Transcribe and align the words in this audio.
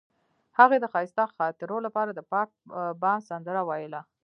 هغې 0.59 0.77
د 0.79 0.85
ښایسته 0.93 1.23
خاطرو 1.35 1.77
لپاره 1.85 2.11
د 2.13 2.21
پاک 2.31 2.49
بام 3.01 3.19
سندره 3.29 3.61
ویله. 3.69 4.01